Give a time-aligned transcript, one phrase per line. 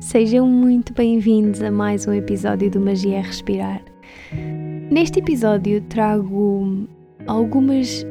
[0.00, 3.82] Sejam muito bem-vindos a mais um episódio do Magia é Respirar.
[4.90, 6.88] Neste episódio trago
[7.26, 8.06] algumas.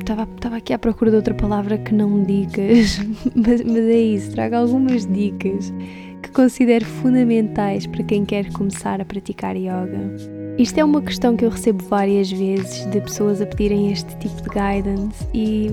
[0.00, 2.98] Estava, estava aqui à procura de outra palavra que não dicas,
[3.32, 5.72] mas, mas é isso, trago algumas dicas
[6.20, 10.16] que considero fundamentais para quem quer começar a praticar yoga.
[10.58, 14.42] Isto é uma questão que eu recebo várias vezes de pessoas a pedirem este tipo
[14.42, 15.70] de guidance e,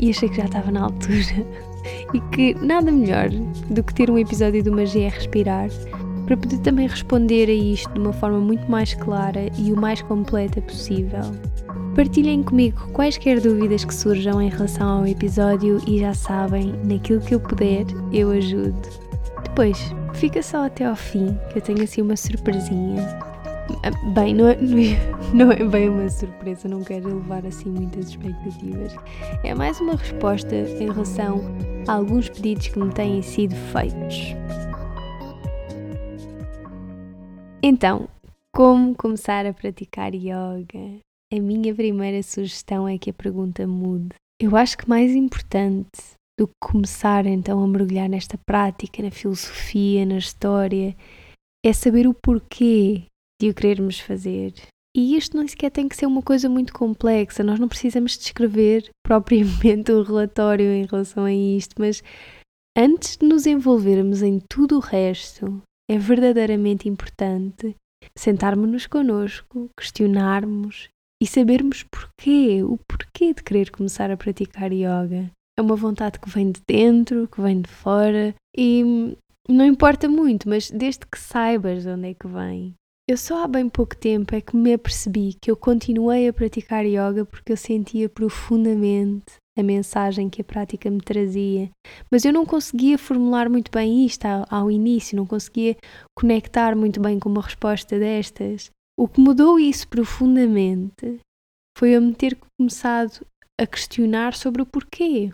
[0.00, 1.46] e achei que já estava na altura
[2.12, 3.28] e que nada melhor
[3.70, 5.68] do que ter um episódio do Magia é Respirar
[6.26, 10.00] para poder também responder a isto de uma forma muito mais clara e o mais
[10.02, 11.22] completa possível.
[11.94, 17.34] Partilhem comigo quaisquer dúvidas que surjam em relação ao episódio e já sabem, naquilo que
[17.34, 18.74] eu puder, eu ajudo.
[19.44, 23.33] Depois, fica só até ao fim, que eu tenho assim uma surpresinha.
[23.82, 24.56] Ah, bem, não é,
[25.34, 28.94] não é bem uma surpresa, não quero elevar assim muitas expectativas.
[29.42, 31.40] É mais uma resposta em relação
[31.88, 34.34] a alguns pedidos que me têm sido feitos.
[37.62, 38.08] Então,
[38.54, 41.00] como começar a praticar yoga?
[41.32, 44.14] A minha primeira sugestão é que a pergunta mude.
[44.40, 50.04] Eu acho que mais importante do que começar então a mergulhar nesta prática, na filosofia,
[50.04, 50.94] na história,
[51.64, 53.04] é saber o porquê
[53.44, 54.54] de o querermos fazer.
[54.96, 58.88] E isto nem sequer tem que ser uma coisa muito complexa, nós não precisamos descrever
[59.04, 62.02] propriamente um relatório em relação a isto, mas
[62.76, 65.60] antes de nos envolvermos em tudo o resto,
[65.90, 67.74] é verdadeiramente importante
[68.16, 70.88] sentarmos-nos connosco, questionarmos
[71.22, 75.30] e sabermos porquê, o porquê de querer começar a praticar yoga.
[75.58, 79.16] É uma vontade que vem de dentro, que vem de fora e
[79.48, 82.74] não importa muito, mas desde que saibas de onde é que vem.
[83.06, 86.86] Eu só há bem pouco tempo é que me apercebi que eu continuei a praticar
[86.86, 91.70] yoga porque eu sentia profundamente a mensagem que a prática me trazia,
[92.10, 95.76] mas eu não conseguia formular muito bem isto ao, ao início, não conseguia
[96.16, 98.70] conectar muito bem com uma resposta destas.
[98.98, 101.20] O que mudou isso profundamente
[101.76, 103.26] foi eu me ter começado
[103.60, 105.30] a questionar sobre o porquê.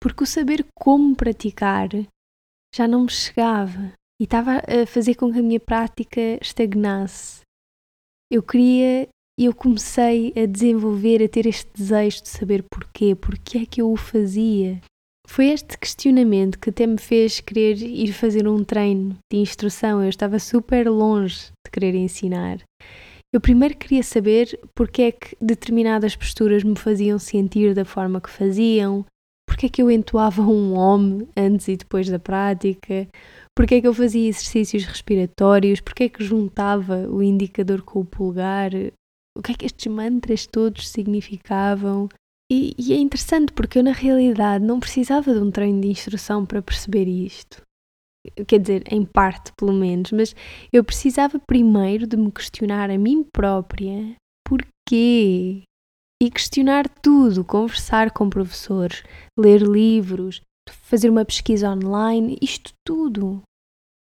[0.00, 1.88] Porque o saber como praticar
[2.72, 3.92] já não me chegava
[4.22, 7.40] e estava a fazer com que a minha prática estagnasse.
[8.30, 13.58] Eu queria e eu comecei a desenvolver, a ter este desejo de saber porquê, porque
[13.58, 14.80] é que eu o fazia.
[15.26, 20.00] Foi este questionamento que até me fez querer ir fazer um treino de instrução.
[20.00, 22.58] Eu estava super longe de querer ensinar.
[23.34, 28.30] Eu primeiro queria saber porque é que determinadas posturas me faziam sentir da forma que
[28.30, 29.04] faziam,
[29.48, 33.08] porque é que eu entoava um homem antes e depois da prática,
[33.56, 38.04] porque é que eu fazia exercícios respiratórios, porque é que juntava o indicador com o
[38.04, 38.70] pulgar,
[39.36, 42.08] o que é que estes mantras todos significavam.
[42.50, 46.44] E, e é interessante porque eu, na realidade, não precisava de um treino de instrução
[46.44, 47.62] para perceber isto.
[48.46, 50.34] Quer dizer, em parte, pelo menos, mas
[50.72, 54.14] eu precisava primeiro de me questionar a mim própria
[54.46, 55.62] porquê
[56.22, 59.02] e questionar tudo, conversar com professores,
[59.36, 63.42] ler livros, fazer uma pesquisa online, isto tudo.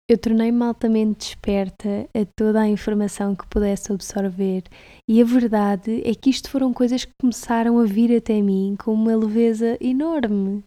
[0.09, 4.63] Eu tornei-me altamente desperta a toda a informação que pudesse absorver,
[5.09, 8.93] e a verdade é que isto foram coisas que começaram a vir até mim com
[8.93, 10.63] uma leveza enorme.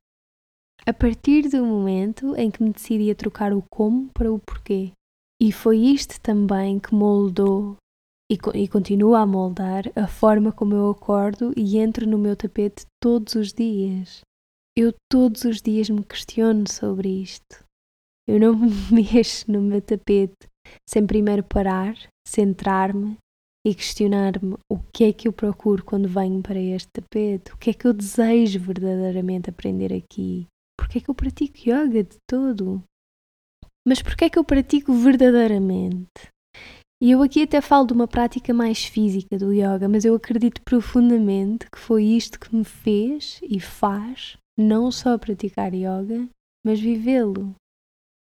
[0.87, 4.93] A partir do momento em que me decidi a trocar o como para o porquê.
[5.41, 7.77] E foi isto também que moldou
[8.31, 12.85] e, e continua a moldar a forma como eu acordo e entro no meu tapete
[13.03, 14.21] todos os dias.
[14.77, 17.65] Eu todos os dias me questiono sobre isto.
[18.29, 20.49] Eu não me mexo no meu tapete
[20.89, 23.17] sem primeiro parar, centrar-me
[23.67, 27.71] e questionar-me o que é que eu procuro quando venho para este tapete, o que
[27.71, 30.47] é que eu desejo verdadeiramente aprender aqui,
[30.79, 32.83] porque é que eu pratico yoga de todo.
[33.87, 36.29] Mas porque é que eu pratico verdadeiramente?
[37.03, 40.61] E eu aqui até falo de uma prática mais física do yoga, mas eu acredito
[40.63, 46.29] profundamente que foi isto que me fez e faz não só praticar yoga,
[46.65, 47.55] mas vivê-lo.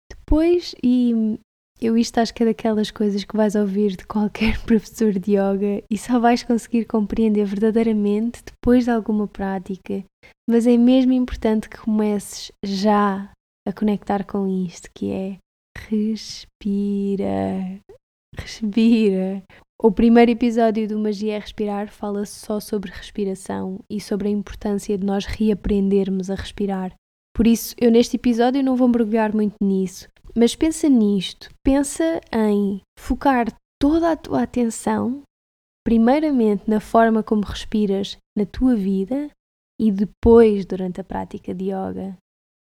[0.09, 1.37] Depois, e
[1.81, 5.83] eu isto acho que é daquelas coisas que vais ouvir de qualquer professor de yoga
[5.89, 10.03] e só vais conseguir compreender verdadeiramente depois de alguma prática,
[10.49, 13.29] mas é mesmo importante que comeces já
[13.67, 15.37] a conectar com isto, que é
[15.89, 17.79] respira.
[18.35, 19.43] Respira.
[19.79, 24.97] O primeiro episódio do Magia é Respirar fala só sobre respiração e sobre a importância
[24.97, 26.95] de nós reaprendermos a respirar.
[27.35, 31.49] Por isso, eu neste episódio não vou mergulhar muito nisso, mas pensa nisto.
[31.65, 33.47] Pensa em focar
[33.81, 35.23] toda a tua atenção,
[35.83, 39.29] primeiramente na forma como respiras na tua vida
[39.79, 42.15] e depois durante a prática de yoga.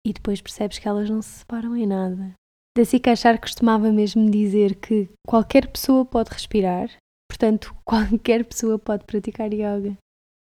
[0.06, 2.34] E depois percebes que elas não se separam em nada.
[2.78, 6.96] Da Achar costumava mesmo dizer que qualquer pessoa pode respirar,
[7.28, 9.98] portanto, qualquer pessoa pode praticar yoga.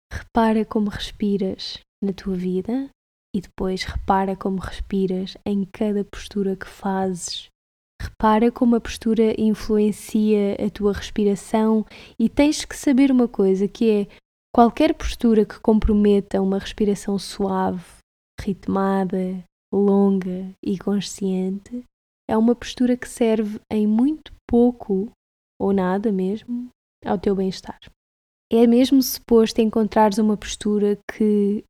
[0.10, 2.90] Repara como respiras na tua vida
[3.36, 7.48] e depois repara como respiras em cada postura que fazes.
[8.02, 11.86] Repara como a postura influencia a tua respiração
[12.18, 14.08] e tens que saber uma coisa que é
[14.56, 17.84] qualquer postura que comprometa uma respiração suave,
[18.40, 19.44] ritmada,
[19.74, 21.84] longa e consciente
[22.34, 25.12] é uma postura que serve em muito pouco
[25.62, 26.68] ou nada mesmo
[27.06, 27.80] ao teu bem-estar.
[28.52, 31.64] É mesmo suposto encontrares uma postura que,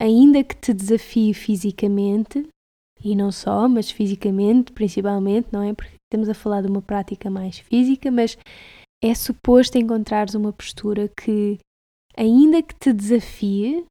[0.00, 2.46] ainda que te desafie fisicamente,
[3.02, 5.72] e não só, mas fisicamente principalmente, não é?
[5.72, 8.36] Porque estamos a falar de uma prática mais física, mas
[9.02, 11.58] é suposto encontrares uma postura que,
[12.14, 13.86] ainda que te desafie,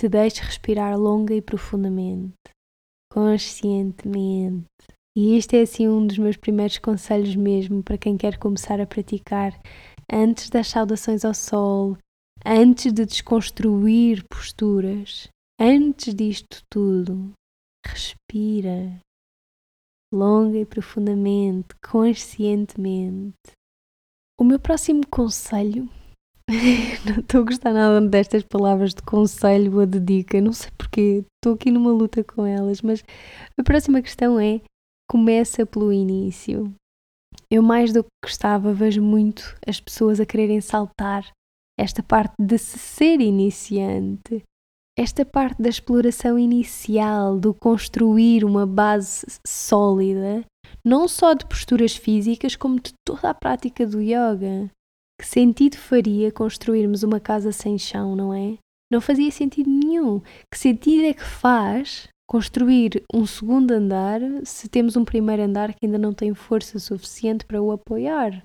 [0.00, 2.34] te deixe respirar longa e profundamente,
[3.12, 4.66] conscientemente.
[5.16, 8.86] E este é assim um dos meus primeiros conselhos mesmo para quem quer começar a
[8.86, 9.52] praticar
[10.10, 11.98] antes das saudações ao sol,
[12.44, 15.28] antes de desconstruir posturas,
[15.60, 17.32] antes disto tudo,
[17.86, 18.98] respira
[20.12, 23.52] longa e profundamente, conscientemente.
[24.38, 25.88] O meu próximo conselho
[27.06, 31.24] não estou a gostar nada destas palavras de conselho ou de dica, não sei porquê,
[31.36, 33.02] estou aqui numa luta com elas, mas
[33.58, 34.60] a próxima questão é:
[35.12, 36.74] começa pelo início.
[37.50, 41.30] Eu, mais do que gostava, vejo muito as pessoas a quererem saltar
[41.78, 44.42] esta parte de se ser iniciante,
[44.98, 50.46] esta parte da exploração inicial, do construir uma base sólida,
[50.82, 54.70] não só de posturas físicas, como de toda a prática do yoga.
[55.20, 58.56] Que sentido faria construirmos uma casa sem chão, não é?
[58.90, 60.20] Não fazia sentido nenhum.
[60.50, 65.86] Que sentido é que faz construir um segundo andar se temos um primeiro andar que
[65.86, 68.42] ainda não tem força suficiente para o apoiar?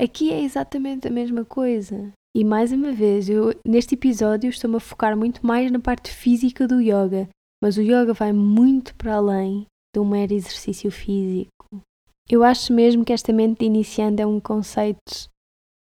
[0.00, 2.12] Aqui é exatamente a mesma coisa.
[2.36, 6.68] E mais uma vez, eu neste episódio estou-me a focar muito mais na parte física
[6.68, 7.28] do yoga,
[7.62, 11.80] mas o yoga vai muito para além de um mero exercício físico.
[12.28, 15.30] Eu acho mesmo que esta mente de iniciante é um conceito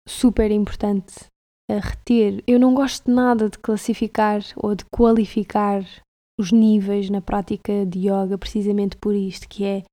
[0.07, 1.25] super importante
[1.71, 2.44] a reter.
[2.45, 5.83] Eu não gosto nada de classificar ou de qualificar
[6.39, 9.83] os níveis na prática de yoga precisamente por isto, que é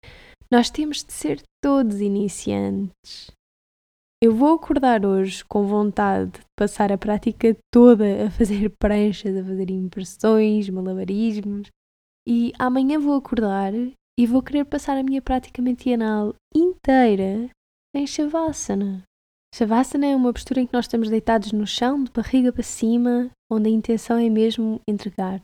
[0.50, 3.30] nós temos de ser todos iniciantes.
[4.22, 9.44] Eu vou acordar hoje com vontade de passar a prática toda a fazer pranchas, a
[9.44, 11.68] fazer impressões, malabarismos,
[12.28, 13.72] e amanhã vou acordar
[14.18, 17.48] e vou querer passar a minha prática matinal inteira
[17.96, 19.02] em Shavasana.
[19.54, 23.30] Shavasana é uma postura em que nós estamos deitados no chão, de barriga para cima,
[23.50, 25.40] onde a intenção é mesmo entregar.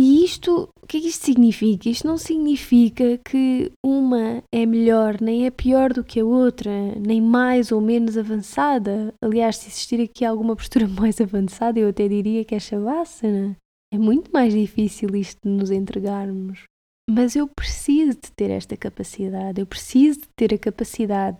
[0.00, 1.88] E isto, o que é que isto significa?
[1.88, 6.70] Isto não significa que uma é melhor nem é pior do que a outra,
[7.04, 9.12] nem mais ou menos avançada.
[9.20, 13.56] Aliás, se existir aqui alguma postura mais avançada, eu até diria que é Shavasana.
[13.92, 16.62] É muito mais difícil isto de nos entregarmos.
[17.10, 21.38] Mas eu preciso de ter esta capacidade, eu preciso de ter a capacidade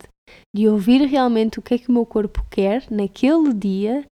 [0.53, 4.03] de ouvir realmente o que é que o meu corpo quer naquele dia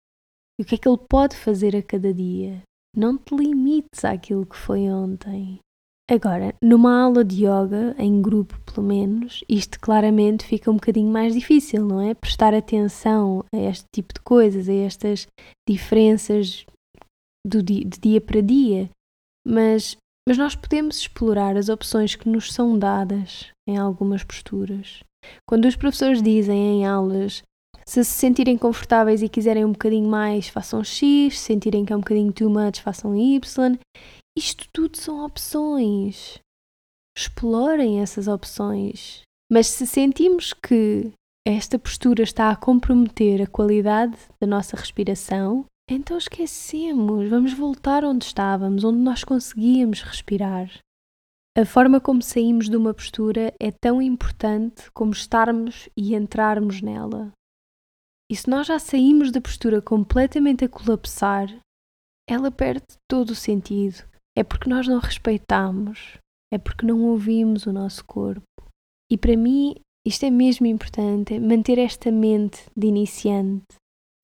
[0.56, 2.62] e o que é que ele pode fazer a cada dia.
[2.96, 5.58] Não te limites àquilo que foi ontem.
[6.08, 11.34] Agora, numa aula de yoga, em grupo pelo menos, isto claramente fica um bocadinho mais
[11.34, 12.14] difícil, não é?
[12.14, 15.26] Prestar atenção a este tipo de coisas, a estas
[15.68, 16.64] diferenças
[17.46, 18.88] do dia, de dia para dia.
[19.46, 25.00] Mas, mas nós podemos explorar as opções que nos são dadas em algumas posturas.
[25.46, 27.42] Quando os professores dizem em aulas
[27.88, 31.96] se se sentirem confortáveis e quiserem um bocadinho mais, façam X, se sentirem que é
[31.96, 33.78] um bocadinho too much, façam Y.
[34.36, 36.38] Isto tudo são opções.
[37.16, 39.22] Explorem essas opções.
[39.50, 41.12] Mas se sentimos que
[41.46, 48.24] esta postura está a comprometer a qualidade da nossa respiração, então esquecemos, vamos voltar onde
[48.24, 50.68] estávamos, onde nós conseguíamos respirar.
[51.56, 57.32] A forma como saímos de uma postura é tão importante como estarmos e entrarmos nela.
[58.30, 61.48] E se nós já saímos da postura completamente a colapsar,
[62.28, 64.04] ela perde todo o sentido.
[64.36, 66.18] É porque nós não respeitamos,
[66.52, 68.42] é porque não ouvimos o nosso corpo.
[69.10, 73.64] E para mim, isto é mesmo importante, é manter esta mente de iniciante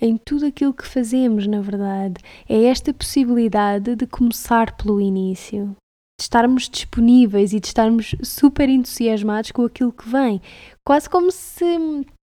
[0.00, 2.20] em tudo aquilo que fazemos, na verdade.
[2.48, 5.76] É esta possibilidade de começar pelo início
[6.18, 10.40] de estarmos disponíveis e de estarmos super entusiasmados com aquilo que vem.
[10.84, 11.64] Quase como se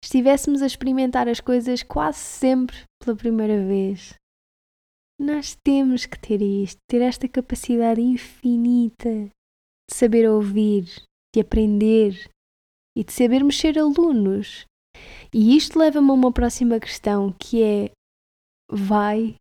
[0.02, 4.14] estivéssemos a experimentar as coisas quase sempre pela primeira vez.
[5.18, 10.84] Nós temos que ter isto, ter esta capacidade infinita de saber ouvir,
[11.34, 12.30] de aprender,
[12.96, 14.64] e de sabermos ser alunos.
[15.32, 17.90] E isto leva-me a uma próxima questão que é:
[18.70, 19.36] vai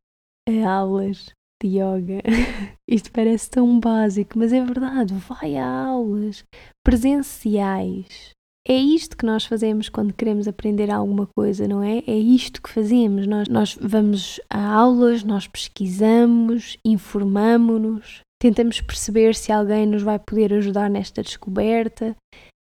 [0.48, 2.22] a aulas de yoga?
[2.88, 5.14] isto parece tão básico, mas é verdade.
[5.14, 6.44] Vai a aulas
[6.86, 8.32] presenciais.
[8.70, 12.04] É isto que nós fazemos quando queremos aprender alguma coisa, não é?
[12.06, 13.26] É isto que fazemos.
[13.26, 20.54] Nós, nós vamos a aulas, nós pesquisamos, informamos-nos, tentamos perceber se alguém nos vai poder
[20.54, 22.16] ajudar nesta descoberta.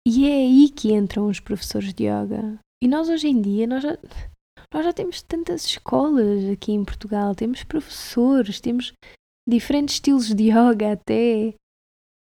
[0.07, 2.59] E é aí que entram os professores de yoga.
[2.83, 3.97] E nós hoje em dia, nós já,
[4.71, 8.93] nós já temos tantas escolas aqui em Portugal, temos professores, temos
[9.50, 11.55] diferentes estilos de yoga até.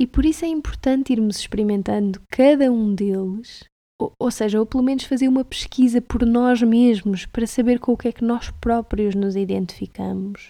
[0.02, 3.64] E por isso é importante irmos experimentando cada um deles,
[4.02, 7.92] ou, ou seja, ou pelo menos fazer uma pesquisa por nós mesmos para saber com
[7.92, 10.50] o que é que nós próprios nos identificamos.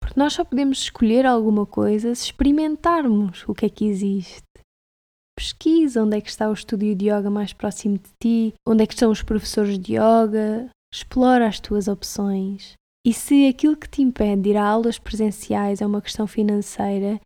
[0.00, 4.40] Porque nós só podemos escolher alguma coisa se experimentarmos o que é que existe.
[5.36, 8.86] Pesquisa onde é que está o estúdio de yoga mais próximo de ti, onde é
[8.86, 12.74] que estão os professores de yoga, explora as tuas opções.
[13.04, 17.18] E se aquilo que te impede de ir a aulas presenciais é uma questão financeira,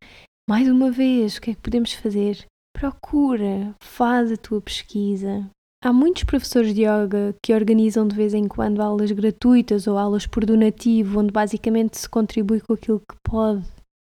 [0.48, 2.46] mais uma vez, o que é que podemos fazer?
[2.72, 5.48] Procura, faz a tua pesquisa.
[5.82, 10.26] Há muitos professores de yoga que organizam de vez em quando aulas gratuitas ou aulas
[10.26, 13.66] por donativo, onde basicamente se contribui com aquilo que pode.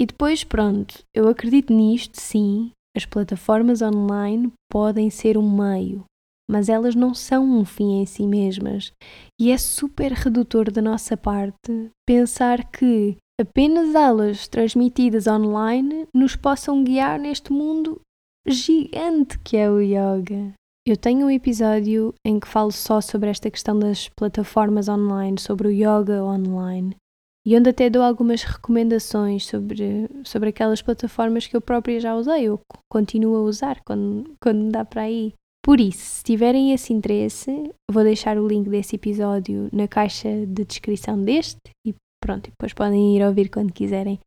[0.00, 6.04] E depois, pronto, eu acredito nisto, sim, as plataformas online podem ser um meio,
[6.50, 8.92] mas elas não são um fim em si mesmas.
[9.38, 16.84] E é super redutor da nossa parte pensar que apenas aulas transmitidas online nos possam
[16.84, 18.00] guiar neste mundo
[18.46, 20.52] gigante que é o yoga.
[20.86, 25.68] Eu tenho um episódio em que falo só sobre esta questão das plataformas online, sobre
[25.68, 26.96] o yoga online,
[27.46, 32.48] e onde até dou algumas recomendações sobre, sobre aquelas plataformas que eu própria já usei
[32.50, 35.32] ou continuo a usar quando, quando dá para aí.
[35.62, 40.64] Por isso, se tiverem esse interesse, vou deixar o link desse episódio na caixa de
[40.64, 44.18] descrição deste e pronto, depois podem ir ouvir quando quiserem.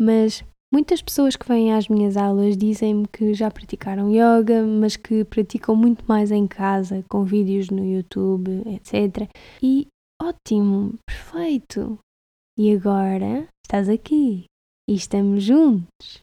[0.00, 5.24] Mas muitas pessoas que vêm às minhas aulas dizem-me que já praticaram yoga, mas que
[5.24, 9.30] praticam muito mais em casa, com vídeos no YouTube, etc.
[9.62, 9.86] E
[10.20, 11.98] ótimo, perfeito!
[12.58, 14.44] E agora estás aqui
[14.88, 16.20] e estamos juntos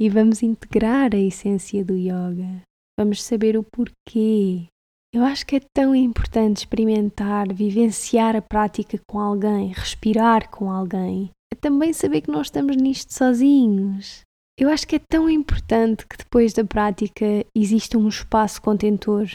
[0.00, 2.62] e vamos integrar a essência do yoga.
[2.98, 4.66] Vamos saber o porquê,
[5.14, 11.30] eu acho que é tão importante experimentar, vivenciar a prática com alguém, respirar com alguém.
[11.52, 14.22] É também saber que nós estamos nisto sozinhos.
[14.58, 19.26] Eu acho que é tão importante que depois da prática exista um espaço contentor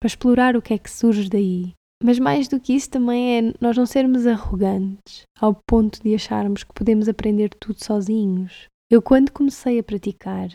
[0.00, 1.72] para explorar o que é que surge daí.
[2.02, 6.64] Mas mais do que isso também é nós não sermos arrogantes ao ponto de acharmos
[6.64, 8.66] que podemos aprender tudo sozinhos.
[8.90, 10.48] Eu quando comecei a praticar,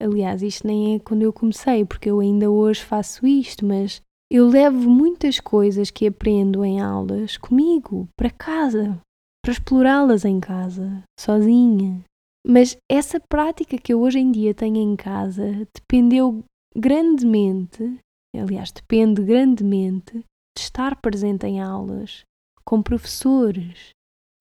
[0.00, 4.00] Aliás, isto nem é quando eu comecei, porque eu ainda hoje faço isto, mas
[4.30, 9.00] eu levo muitas coisas que aprendo em aulas comigo, para casa,
[9.42, 12.04] para explorá-las em casa, sozinha.
[12.46, 16.44] Mas essa prática que eu hoje em dia tenho em casa dependeu
[16.76, 17.98] grandemente,
[18.36, 20.18] aliás, depende grandemente
[20.56, 22.22] de estar presente em aulas,
[22.64, 23.90] com professores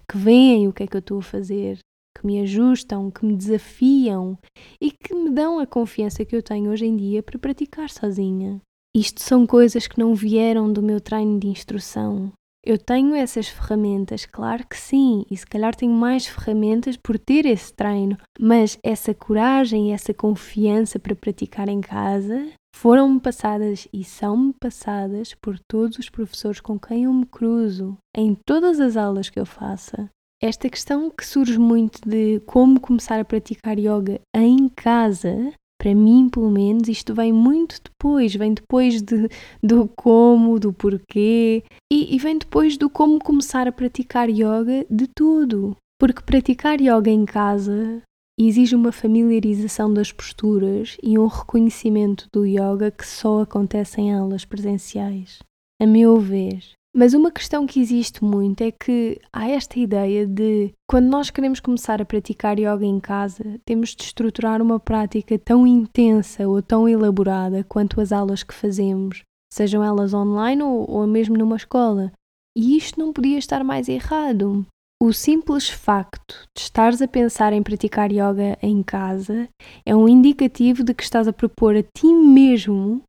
[0.09, 1.79] que veem o que é que eu estou a fazer,
[2.17, 4.38] que me ajustam, que me desafiam
[4.81, 8.59] e que me dão a confiança que eu tenho hoje em dia para praticar sozinha.
[8.95, 12.31] Isto são coisas que não vieram do meu treino de instrução.
[12.65, 17.45] Eu tenho essas ferramentas, claro que sim, e se calhar tenho mais ferramentas por ter
[17.45, 24.03] esse treino, mas essa coragem e essa confiança para praticar em casa foram-me passadas e
[24.03, 29.29] são-me passadas por todos os professores com quem eu me cruzo, em todas as aulas
[29.29, 30.09] que eu faça.
[30.41, 36.29] Esta questão que surge muito de como começar a praticar yoga em casa, para mim,
[36.29, 39.27] pelo menos, isto vem muito depois, vem depois de,
[39.63, 45.08] do como, do porquê e, e vem depois do como começar a praticar yoga de
[45.08, 45.75] tudo.
[46.00, 48.03] Porque praticar yoga em casa
[48.39, 54.46] exige uma familiarização das posturas e um reconhecimento do yoga que só acontece em aulas
[54.46, 55.39] presenciais.
[55.82, 60.74] A meu ver, mas uma questão que existe muito é que há esta ideia de
[60.89, 65.68] quando nós queremos começar a praticar yoga em casa, temos de estruturar uma prática tão
[65.68, 69.22] intensa ou tão elaborada quanto as aulas que fazemos,
[69.54, 72.12] sejam elas online ou, ou mesmo numa escola.
[72.58, 74.66] E isto não podia estar mais errado.
[75.00, 79.48] O simples facto de estares a pensar em praticar yoga em casa
[79.86, 83.04] é um indicativo de que estás a propor a ti mesmo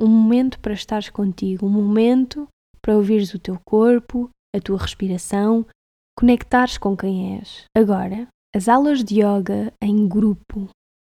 [0.00, 2.48] um momento para estares contigo, um momento
[2.80, 5.66] para ouvires o teu corpo, a tua respiração,
[6.16, 7.64] conectares com quem és.
[7.76, 10.68] Agora, as aulas de yoga em grupo,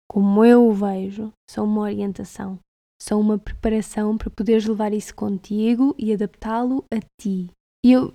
[0.10, 2.60] como eu o vejo, são uma orientação.
[3.02, 7.50] são uma preparação para poderes levar isso contigo e adaptá-lo a ti.
[7.86, 8.12] E eu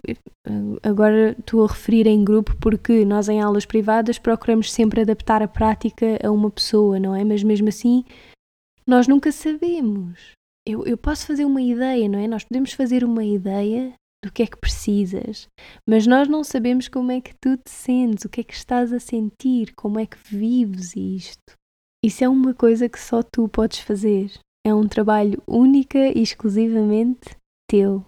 [0.83, 5.49] agora estou a referir em grupo porque nós em aulas privadas procuramos sempre adaptar a
[5.49, 7.25] prática a uma pessoa, não é?
[7.25, 8.05] Mas mesmo assim,
[8.87, 10.33] nós nunca sabemos.
[10.67, 12.29] Eu, eu posso fazer uma ideia, não é?
[12.29, 13.93] Nós podemos fazer uma ideia
[14.25, 15.49] do que é que precisas,
[15.89, 18.93] mas nós não sabemos como é que tu te sentes, o que é que estás
[18.93, 21.55] a sentir, como é que vives isto.
[22.05, 24.33] Isso é uma coisa que só tu podes fazer.
[24.65, 27.37] É um trabalho única e exclusivamente
[27.69, 28.05] teu.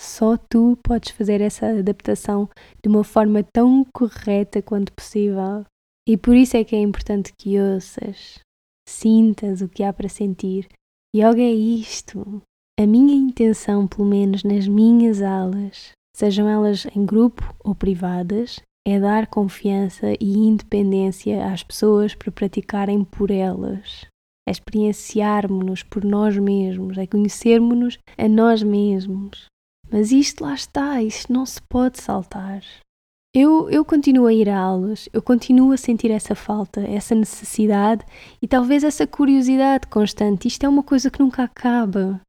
[0.00, 2.48] Só tu podes fazer essa adaptação
[2.82, 5.64] de uma forma tão correta quanto possível.
[6.08, 8.40] E por isso é que é importante que ouças,
[8.88, 10.66] sintas o que há para sentir.
[11.14, 12.42] Yoga é isto.
[12.80, 18.98] A minha intenção, pelo menos nas minhas aulas, sejam elas em grupo ou privadas, é
[18.98, 24.06] dar confiança e independência às pessoas para praticarem por elas.
[24.48, 29.44] É experienciarmos-nos por nós mesmos, é conhecermos-nos a nós mesmos.
[29.90, 32.62] Mas isto lá está, isto não se pode saltar.
[33.34, 38.04] Eu, eu continuo a ir a aulas, eu continuo a sentir essa falta, essa necessidade
[38.42, 40.48] e talvez essa curiosidade constante.
[40.48, 42.20] Isto é uma coisa que nunca acaba.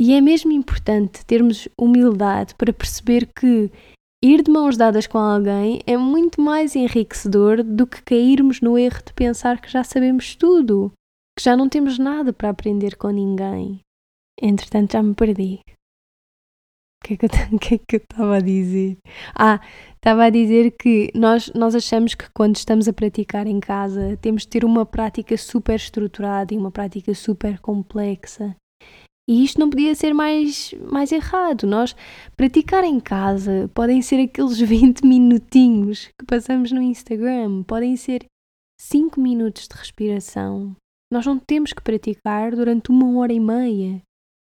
[0.00, 3.70] E é mesmo importante termos humildade para perceber que
[4.24, 9.02] ir de mãos dadas com alguém é muito mais enriquecedor do que cairmos no erro
[9.04, 10.90] de pensar que já sabemos tudo,
[11.38, 13.80] que já não temos nada para aprender com ninguém.
[14.40, 15.60] Entretanto, já me perdi
[17.04, 17.28] que é que eu
[17.76, 18.96] é que eu estava a dizer?
[19.34, 19.60] Ah,
[19.94, 24.42] estava a dizer que nós, nós achamos que quando estamos a praticar em casa temos
[24.42, 28.56] de ter uma prática super estruturada e uma prática super complexa.
[29.28, 31.66] E isto não podia ser mais, mais errado.
[31.66, 31.96] Nós
[32.36, 38.24] praticar em casa podem ser aqueles 20 minutinhos que passamos no Instagram, podem ser
[38.80, 40.74] 5 minutos de respiração.
[41.12, 44.02] Nós não temos que praticar durante uma hora e meia.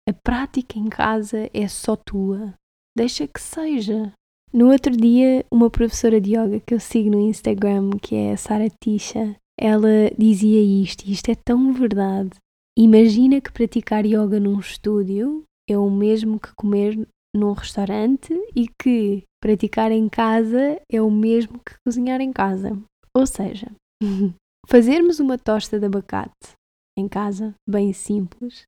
[0.09, 2.55] A prática em casa é só tua.
[2.97, 4.13] Deixa que seja.
[4.53, 8.37] No outro dia, uma professora de yoga que eu sigo no Instagram, que é a
[8.37, 12.31] Sara Tisha, ela dizia isto, e isto é tão verdade.
[12.79, 19.25] Imagina que praticar yoga num estúdio é o mesmo que comer num restaurante e que
[19.43, 22.79] praticar em casa é o mesmo que cozinhar em casa.
[23.17, 23.69] Ou seja,
[24.69, 26.53] fazermos uma tosta de abacate
[26.97, 28.65] em casa, bem simples,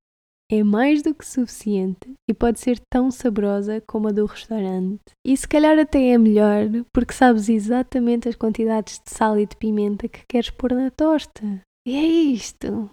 [0.51, 5.01] é mais do que suficiente e pode ser tão saborosa como a do restaurante.
[5.27, 9.57] E se calhar até é melhor porque sabes exatamente as quantidades de sal e de
[9.57, 11.61] pimenta que queres pôr na tosta.
[11.87, 12.89] E é isto.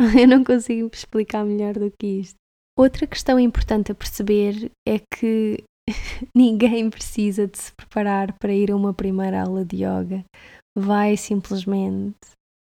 [0.20, 2.36] Eu não consigo explicar melhor do que isto.
[2.78, 5.62] Outra questão importante a perceber é que
[6.34, 10.24] ninguém precisa de se preparar para ir a uma primeira aula de yoga.
[10.76, 12.16] Vai simplesmente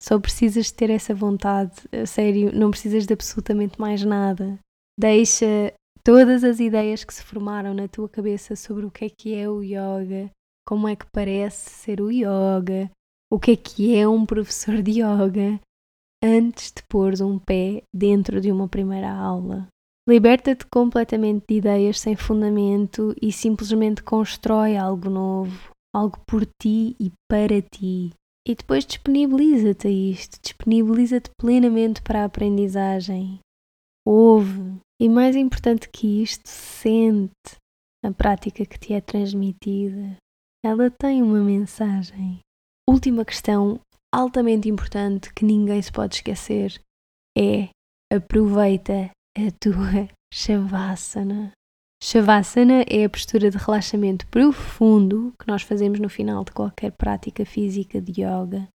[0.02, 4.58] só precisas ter essa vontade, a sério, não precisas de absolutamente mais nada.
[4.98, 9.34] Deixa todas as ideias que se formaram na tua cabeça sobre o que é que
[9.34, 10.30] é o yoga,
[10.66, 12.90] como é que parece ser o yoga,
[13.30, 15.60] o que é que é um professor de yoga,
[16.22, 19.68] antes de pôr um pé dentro de uma primeira aula.
[20.08, 27.12] Liberta-te completamente de ideias sem fundamento e simplesmente constrói algo novo, algo por ti e
[27.28, 28.10] para ti.
[28.46, 33.40] E depois disponibiliza-te a isto, disponibiliza-te plenamente para a aprendizagem.
[34.07, 34.81] Ouve.
[35.00, 37.57] E mais importante que isto, sente
[38.05, 40.16] a prática que te é transmitida.
[40.64, 42.40] Ela tem uma mensagem.
[42.88, 43.81] Última questão,
[44.14, 46.81] altamente importante, que ninguém se pode esquecer,
[47.37, 47.68] é
[48.12, 51.53] aproveita a tua Shavasana.
[52.02, 57.44] Shavasana é a postura de relaxamento profundo que nós fazemos no final de qualquer prática
[57.44, 58.66] física de yoga.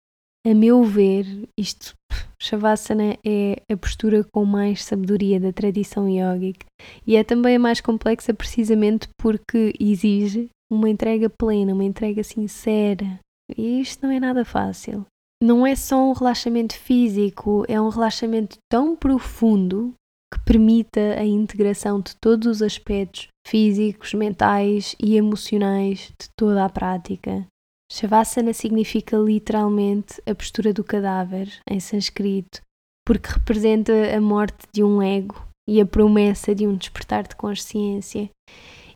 [0.47, 1.27] A meu ver,
[1.59, 1.95] isto,
[2.39, 6.67] Shavasana é a postura com mais sabedoria da tradição yogic
[7.07, 13.19] e é também a mais complexa precisamente porque exige uma entrega plena, uma entrega sincera.
[13.57, 15.07] E isto não é nada fácil.
[15.43, 19.95] Não é só um relaxamento físico, é um relaxamento tão profundo
[20.35, 26.69] que permita a integração de todos os aspectos físicos, mentais e emocionais de toda a
[26.69, 27.47] prática.
[27.93, 32.61] Shavasana significa literalmente a postura do cadáver, em sânscrito,
[33.07, 38.29] porque representa a morte de um ego e a promessa de um despertar de consciência.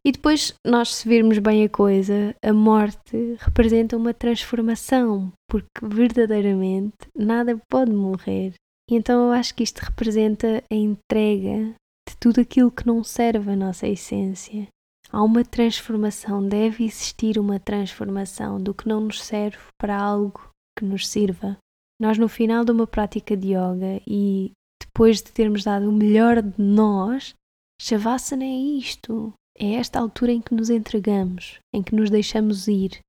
[0.05, 6.97] E depois, nós se virmos bem a coisa, a morte representa uma transformação, porque verdadeiramente
[7.17, 8.55] nada pode morrer.
[8.89, 11.75] E então eu acho que isto representa a entrega
[12.09, 14.67] de tudo aquilo que não serve a nossa essência.
[15.11, 20.85] Há uma transformação, deve existir uma transformação do que não nos serve para algo que
[20.85, 21.57] nos sirva.
[22.01, 26.43] Nós, no final de uma prática de yoga e depois de termos dado o melhor
[26.43, 27.35] de nós,
[27.81, 29.33] Shavasana é isto.
[29.59, 33.01] É esta altura em que nos entregamos, em que nos deixamos ir,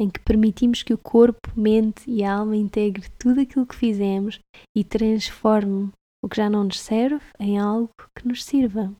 [0.00, 4.40] em que permitimos que o corpo, mente e alma integre tudo aquilo que fizemos
[4.76, 5.90] e transforme
[6.22, 8.92] o que já não nos serve em algo que nos sirva.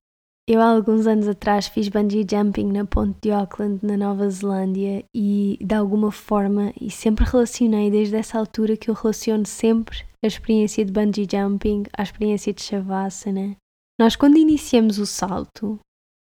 [0.46, 5.02] Eu há alguns anos atrás fiz bungee jumping na ponte de Auckland, na Nova Zelândia,
[5.14, 10.26] e de alguma forma, e sempre relacionei desde essa altura que eu relaciono sempre a
[10.26, 13.56] experiência de bungee jumping à experiência de Shavasana.
[13.98, 15.78] Nós quando iniciamos o salto,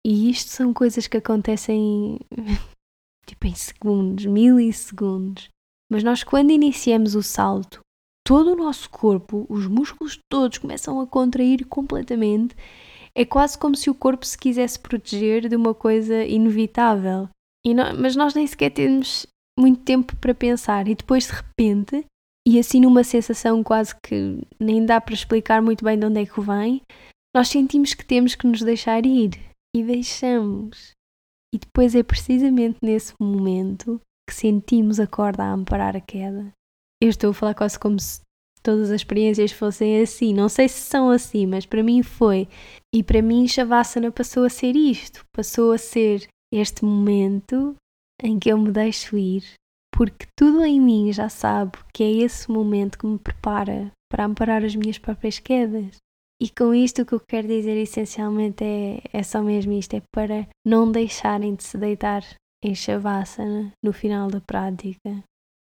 [0.05, 2.19] e isto são coisas que acontecem
[3.31, 5.49] tipo em segundos, milissegundos.
[5.91, 7.81] Mas nós, quando iniciamos o salto,
[8.25, 12.55] todo o nosso corpo, os músculos todos começam a contrair completamente.
[13.15, 17.29] É quase como se o corpo se quisesse proteger de uma coisa inevitável.
[17.65, 19.27] Não, mas nós nem sequer temos
[19.59, 22.05] muito tempo para pensar e depois de repente,
[22.47, 26.25] e assim numa sensação quase que nem dá para explicar muito bem de onde é
[26.25, 26.81] que vem,
[27.35, 29.31] nós sentimos que temos que nos deixar ir
[29.75, 30.93] e deixamos.
[31.53, 36.51] E depois é precisamente nesse momento que sentimos a corda a amparar a queda.
[37.01, 38.21] Eu estou a falar quase como se
[38.63, 40.33] todas as experiências fossem assim.
[40.33, 42.47] Não sei se são assim, mas para mim foi.
[42.93, 45.25] E para mim, Shavasana passou a ser isto.
[45.35, 47.75] Passou a ser este momento
[48.21, 49.43] em que eu me deixo ir,
[49.91, 54.63] porque tudo em mim já sabe que é esse momento que me prepara para amparar
[54.63, 55.97] as minhas próprias quedas.
[56.41, 60.01] E com isto o que eu quero dizer essencialmente é, é só mesmo isto, é
[60.11, 62.25] para não deixarem de se deitar
[62.65, 65.23] em Shavasana no final da prática.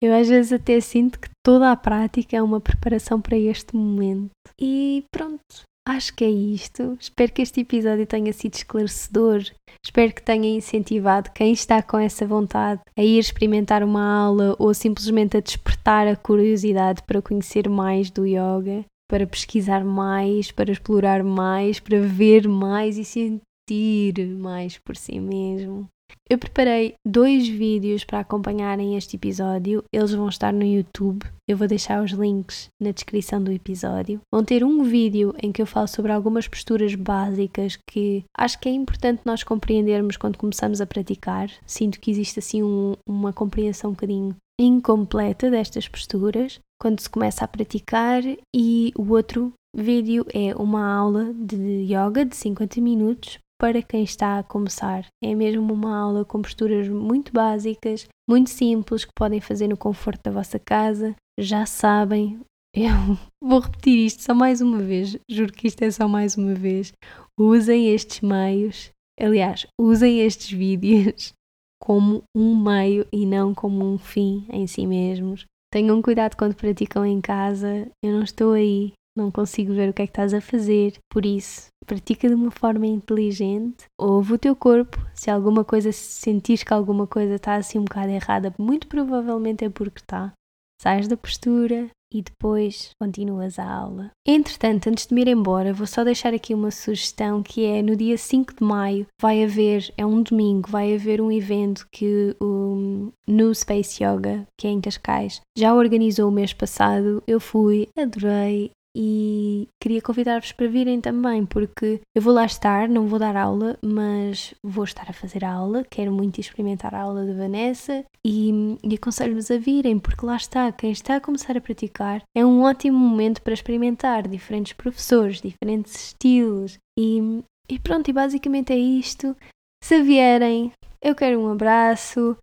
[0.02, 4.28] Eu às vezes até sinto que toda a prática é uma preparação para este momento.
[4.60, 6.98] E pronto, acho que é isto.
[7.00, 9.44] Espero que este episódio tenha sido esclarecedor.
[9.82, 14.74] Espero que tenha incentivado quem está com essa vontade a ir experimentar uma aula ou
[14.74, 21.24] simplesmente a despertar a curiosidade para conhecer mais do yoga para pesquisar mais, para explorar
[21.24, 25.88] mais, para ver mais e sentir mais por si mesmo.
[26.30, 31.26] Eu preparei dois vídeos para acompanharem este episódio, eles vão estar no YouTube.
[31.48, 34.20] Eu vou deixar os links na descrição do episódio.
[34.32, 38.68] Vão ter um vídeo em que eu falo sobre algumas posturas básicas que acho que
[38.68, 41.50] é importante nós compreendermos quando começamos a praticar.
[41.66, 47.44] Sinto que existe assim um, uma compreensão um bocadinho incompleta destas posturas quando se começa
[47.44, 48.22] a praticar
[48.54, 54.38] e o outro vídeo é uma aula de yoga de 50 minutos para quem está
[54.38, 55.06] a começar.
[55.22, 60.22] É mesmo uma aula com posturas muito básicas, muito simples, que podem fazer no conforto
[60.22, 61.14] da vossa casa.
[61.38, 62.40] Já sabem,
[62.74, 66.54] eu vou repetir isto só mais uma vez, juro que isto é só mais uma
[66.54, 66.92] vez.
[67.38, 71.32] Usem estes meios, aliás, usem estes vídeos
[71.80, 75.44] como um meio e não como um fim em si mesmos.
[75.70, 77.90] Tenham cuidado quando praticam em casa.
[78.02, 80.94] Eu não estou aí, não consigo ver o que é que estás a fazer.
[81.10, 83.84] Por isso, pratica de uma forma inteligente.
[83.98, 84.98] Ouve o teu corpo.
[85.14, 89.64] Se alguma coisa se sentires que alguma coisa está assim um bocado errada, muito provavelmente
[89.64, 90.32] é porque está.
[90.80, 94.10] Sais da postura, e depois continuas a aula.
[94.26, 97.96] Entretanto, antes de me ir embora, vou só deixar aqui uma sugestão que é no
[97.96, 103.12] dia 5 de maio vai haver, é um domingo, vai haver um evento que o
[103.26, 107.22] New Space Yoga, que é em Cascais, já organizou o mês passado.
[107.26, 113.06] Eu fui, adorei, e queria convidar-vos para virem também, porque eu vou lá estar, não
[113.06, 117.24] vou dar aula, mas vou estar a fazer a aula, quero muito experimentar a aula
[117.24, 121.60] da Vanessa e, e aconselho-vos a virem, porque lá está, quem está a começar a
[121.60, 128.12] praticar é um ótimo momento para experimentar diferentes professores, diferentes estilos e, e pronto, e
[128.12, 129.36] basicamente é isto.
[129.84, 132.36] Se vierem, eu quero um abraço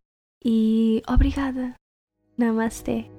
[0.45, 1.73] e obrigada.
[2.37, 3.09] Namaste.